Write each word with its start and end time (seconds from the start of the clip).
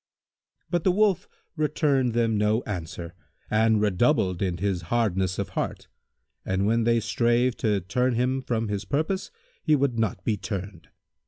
But 0.71 0.83
the 0.83 0.91
Wolf 0.91 1.27
returned 1.55 2.13
them 2.13 2.35
no 2.35 2.63
answer 2.63 3.13
and 3.51 3.79
redoubled 3.79 4.41
in 4.41 4.57
his 4.57 4.81
hardness 4.89 5.37
of 5.37 5.49
heart 5.49 5.89
and 6.43 6.65
when 6.65 6.85
they 6.85 6.99
strave 6.99 7.55
to 7.57 7.81
turn 7.81 8.15
him 8.15 8.41
from 8.41 8.67
his 8.67 8.83
purpose 8.83 9.29
he 9.61 9.75
would 9.75 9.99
not 9.99 10.23
be 10.25 10.37
turned. 10.37 10.87